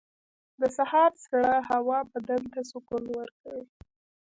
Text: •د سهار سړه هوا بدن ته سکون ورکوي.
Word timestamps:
•د 0.61 0.61
سهار 0.77 1.11
سړه 1.25 1.53
هوا 1.69 1.99
بدن 2.13 2.41
ته 2.53 2.59
سکون 2.69 3.03
ورکوي. 3.17 3.63